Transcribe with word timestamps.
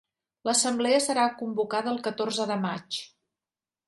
L'assemblea 0.47 1.01
serà 1.07 1.25
convocada 1.41 1.91
el 1.97 2.01
catorze 2.07 2.47
de 2.53 2.57
maig. 2.65 2.99